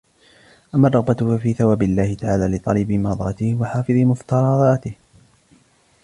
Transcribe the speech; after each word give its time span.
أَمَّا 0.75 0.87
الرَّغْبَةُ 0.87 1.37
فَفِي 1.37 1.53
ثَوَابِ 1.53 1.81
اللَّهِ 1.83 2.13
تَعَالَى 2.13 2.55
لِطَالِبِي 2.55 2.97
مَرْضَاتِهِ، 2.97 3.55
وَحَافِظِي 3.61 4.05
مُفْتَرَضَاتِهِ 4.05 4.95